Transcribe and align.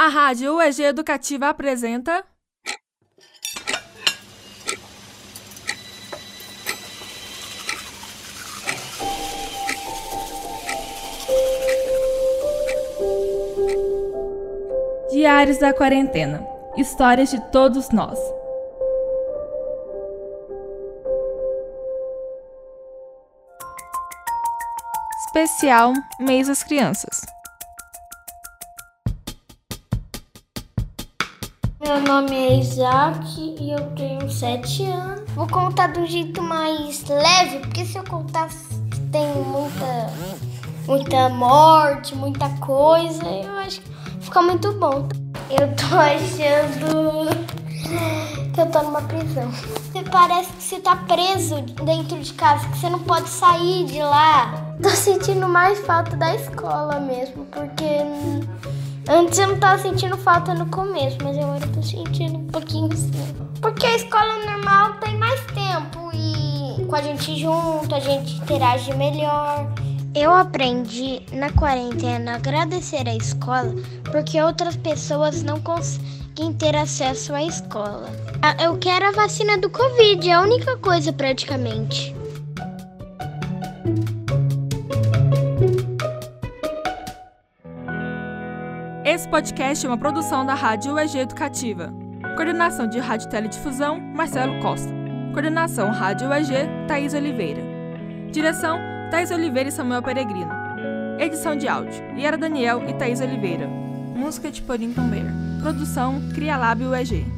A 0.00 0.06
Rádio 0.06 0.54
UEG 0.54 0.84
Educativa 0.84 1.48
apresenta. 1.48 2.24
Diários 15.10 15.58
da 15.58 15.74
Quarentena 15.74 16.46
Histórias 16.76 17.32
de 17.32 17.40
todos 17.50 17.90
nós. 17.90 18.20
Especial 25.26 25.92
Mês 26.20 26.46
das 26.46 26.62
Crianças. 26.62 27.37
Meu 31.80 32.00
nome 32.00 32.34
é 32.34 32.54
Isaac 32.56 33.54
e 33.60 33.70
eu 33.70 33.78
tenho 33.92 34.28
7 34.28 34.84
anos. 34.86 35.30
Vou 35.32 35.46
contar 35.46 35.86
do 35.92 36.04
jeito 36.06 36.42
mais 36.42 37.04
leve, 37.04 37.60
porque 37.60 37.84
se 37.84 37.96
eu 37.96 38.02
contar 38.02 38.48
tem 39.12 39.32
muita, 39.44 40.12
muita 40.88 41.28
morte, 41.28 42.16
muita 42.16 42.48
coisa, 42.58 43.24
eu 43.24 43.58
acho 43.58 43.80
que 43.80 43.90
fica 44.20 44.42
muito 44.42 44.72
bom. 44.72 45.08
Eu 45.48 45.72
tô 45.76 45.94
achando 45.96 47.46
que 48.52 48.60
eu 48.60 48.66
tô 48.66 48.82
numa 48.82 49.02
prisão. 49.02 49.48
Você 49.52 50.02
parece 50.10 50.52
que 50.52 50.62
você 50.62 50.80
tá 50.80 50.96
preso 50.96 51.62
dentro 51.84 52.18
de 52.18 52.32
casa, 52.32 52.66
que 52.70 52.78
você 52.78 52.90
não 52.90 52.98
pode 52.98 53.28
sair 53.28 53.84
de 53.86 54.02
lá. 54.02 54.74
Tô 54.82 54.90
sentindo 54.90 55.48
mais 55.48 55.78
falta 55.86 56.16
da 56.16 56.34
escola 56.34 56.98
mesmo, 56.98 57.44
porque 57.46 58.02
antes 59.08 59.38
eu 59.38 59.48
não 59.48 59.58
tava 59.58 59.78
sentindo 59.82 60.16
falta 60.16 60.54
no 60.54 60.66
começo, 60.66 61.16
mas 61.22 61.36
agora 61.38 61.64
eu 61.64 61.72
tô 61.72 61.82
sentindo 61.82 62.38
um 62.38 62.46
pouquinho 62.46 62.94
sim. 62.96 63.10
Porque 63.60 63.86
a 63.86 63.96
escola 63.96 64.44
normal 64.44 64.94
tem 65.00 65.16
mais 65.16 65.40
tempo 65.46 66.10
e 66.14 66.84
com 66.84 66.94
a 66.94 67.02
gente 67.02 67.36
junto, 67.36 67.94
a 67.94 68.00
gente 68.00 68.36
interage 68.36 68.94
melhor. 68.94 69.66
Eu 70.14 70.34
aprendi 70.34 71.22
na 71.32 71.50
quarentena 71.50 72.32
a 72.32 72.36
agradecer 72.36 73.08
a 73.08 73.14
escola 73.14 73.74
porque 74.10 74.40
outras 74.40 74.76
pessoas 74.76 75.42
não 75.42 75.60
conseguem 75.60 76.52
ter 76.58 76.74
acesso 76.76 77.34
à 77.34 77.42
escola. 77.42 78.08
Ah, 78.40 78.56
Eu 78.62 78.78
quero 78.78 79.06
a 79.06 79.12
vacina 79.12 79.58
do 79.58 79.68
Covid, 79.68 80.28
é 80.28 80.32
a 80.32 80.40
única 80.40 80.76
coisa 80.78 81.12
praticamente. 81.12 82.14
Esse 89.10 89.26
podcast 89.26 89.86
é 89.86 89.88
uma 89.88 89.96
produção 89.96 90.44
da 90.44 90.52
Rádio 90.52 90.92
UEG 90.92 91.20
Educativa. 91.20 91.94
Coordenação 92.36 92.86
de 92.86 92.98
Rádio 92.98 93.30
Teledifusão, 93.30 93.98
Marcelo 93.98 94.60
Costa. 94.60 94.92
Coordenação 95.32 95.90
Rádio 95.90 96.28
UEG, 96.28 96.52
Thaís 96.86 97.14
Oliveira. 97.14 97.62
Direção, 98.30 98.78
Thaís 99.10 99.30
Oliveira 99.30 99.70
e 99.70 99.72
Samuel 99.72 100.02
Peregrino. 100.02 100.52
Edição 101.18 101.56
de 101.56 101.66
áudio, 101.66 102.04
Yara 102.18 102.36
Daniel 102.36 102.86
e 102.86 102.92
Thaís 102.92 103.22
Oliveira. 103.22 103.66
Música 104.14 104.50
de 104.50 104.60
Porim 104.60 104.92
Tombeira. 104.92 105.32
Produção, 105.62 106.20
Cria 106.34 106.58
Lab 106.58 106.84
UEG. 106.84 107.37